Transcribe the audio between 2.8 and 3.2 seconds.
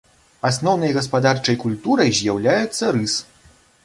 рыс.